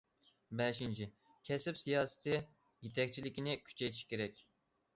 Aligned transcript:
بەشىنچى، 0.61 1.07
كەسىپ 1.49 1.79
سىياسىتى 1.83 2.41
يېتەكچىلىكىنى 2.89 3.57
كۈچەيتىش 3.69 4.05
كېرەك. 4.15 4.45